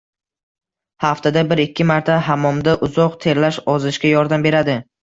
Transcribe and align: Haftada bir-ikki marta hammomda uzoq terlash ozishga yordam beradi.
Haftada 1.07 1.43
bir-ikki 1.53 1.87
marta 1.91 2.17
hammomda 2.31 2.77
uzoq 2.89 3.21
terlash 3.27 3.65
ozishga 3.79 4.17
yordam 4.17 4.51
beradi. 4.51 4.83